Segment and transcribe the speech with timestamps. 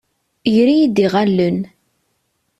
[0.53, 1.59] Ger-iyi-d iɣallen.